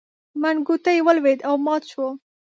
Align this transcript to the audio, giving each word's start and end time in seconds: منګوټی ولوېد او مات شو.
منګوټی 0.41 0.97
ولوېد 1.05 1.39
او 1.47 1.55
مات 1.65 1.83
شو. 1.91 2.07